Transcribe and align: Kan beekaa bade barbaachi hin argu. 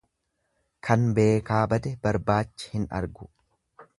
Kan 0.87 1.03
beekaa 1.19 1.59
bade 1.75 1.93
barbaachi 2.07 2.75
hin 2.75 2.91
argu. 3.03 3.31